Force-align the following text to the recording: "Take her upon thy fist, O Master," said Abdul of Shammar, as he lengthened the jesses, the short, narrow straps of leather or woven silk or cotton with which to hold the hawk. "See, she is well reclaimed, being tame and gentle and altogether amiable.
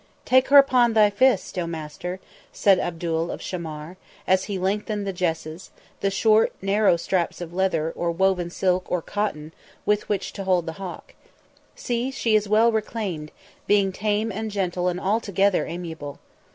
"Take 0.25 0.47
her 0.47 0.57
upon 0.57 0.93
thy 0.93 1.11
fist, 1.11 1.59
O 1.59 1.67
Master," 1.67 2.19
said 2.51 2.79
Abdul 2.79 3.29
of 3.29 3.39
Shammar, 3.39 3.97
as 4.25 4.45
he 4.45 4.57
lengthened 4.57 5.05
the 5.05 5.13
jesses, 5.13 5.69
the 5.99 6.09
short, 6.09 6.51
narrow 6.59 6.97
straps 6.97 7.39
of 7.39 7.53
leather 7.53 7.91
or 7.91 8.09
woven 8.11 8.49
silk 8.49 8.91
or 8.91 9.03
cotton 9.03 9.53
with 9.85 10.09
which 10.09 10.33
to 10.33 10.43
hold 10.43 10.65
the 10.65 10.71
hawk. 10.81 11.13
"See, 11.75 12.09
she 12.09 12.35
is 12.35 12.49
well 12.49 12.71
reclaimed, 12.71 13.31
being 13.67 13.91
tame 13.91 14.31
and 14.31 14.49
gentle 14.49 14.87
and 14.87 14.99
altogether 14.99 15.67
amiable. 15.67 16.17